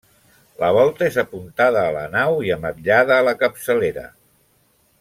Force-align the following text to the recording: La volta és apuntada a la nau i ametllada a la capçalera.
La 0.61 0.69
volta 0.77 1.05
és 1.09 1.19
apuntada 1.23 1.83
a 1.89 1.91
la 1.97 2.07
nau 2.15 2.39
i 2.47 2.49
ametllada 2.57 3.19
a 3.21 3.27
la 3.29 3.35
capçalera. 3.43 4.07